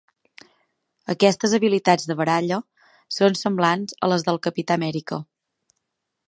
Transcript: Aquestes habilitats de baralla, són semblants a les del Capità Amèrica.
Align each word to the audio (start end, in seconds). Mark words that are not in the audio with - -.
Aquestes 1.13 1.53
habilitats 1.57 2.09
de 2.11 2.15
baralla, 2.21 2.57
són 3.19 3.37
semblants 3.43 3.99
a 4.01 4.11
les 4.15 4.27
del 4.31 4.41
Capità 4.49 4.79
Amèrica. 4.83 5.21